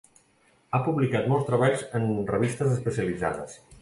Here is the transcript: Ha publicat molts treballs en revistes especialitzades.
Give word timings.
Ha 0.77 0.77
publicat 0.87 1.29
molts 1.33 1.45
treballs 1.49 1.83
en 2.01 2.09
revistes 2.33 2.73
especialitzades. 2.79 3.55